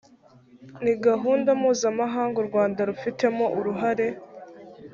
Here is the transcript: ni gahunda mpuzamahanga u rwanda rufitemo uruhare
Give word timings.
ni 0.83 0.93
gahunda 1.05 1.49
mpuzamahanga 1.59 2.37
u 2.39 2.45
rwanda 2.49 2.79
rufitemo 2.89 3.45
uruhare 3.59 4.07